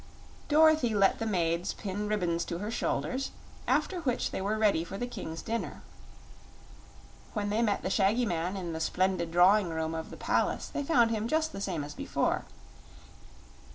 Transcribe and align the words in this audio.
Dorothy 0.49 0.95
let 0.95 1.19
the 1.19 1.27
maids 1.27 1.73
pin 1.75 2.07
ribbons 2.07 2.43
to 2.45 2.57
her 2.57 2.71
shoulders, 2.71 3.29
after 3.67 3.99
which 3.99 4.31
they 4.31 4.41
were 4.41 4.57
ready 4.57 4.83
for 4.83 4.97
the 4.97 5.05
King's 5.05 5.43
dinner. 5.43 5.83
When 7.33 7.51
they 7.51 7.61
met 7.61 7.83
the 7.83 7.91
shaggy 7.91 8.25
man 8.25 8.57
in 8.57 8.73
the 8.73 8.79
splendid 8.79 9.31
drawing 9.31 9.69
room 9.69 9.93
of 9.93 10.09
the 10.09 10.17
palace 10.17 10.69
they 10.69 10.81
found 10.83 11.11
him 11.11 11.27
just 11.27 11.51
the 11.51 11.61
same 11.61 11.83
as 11.83 11.93
before. 11.93 12.45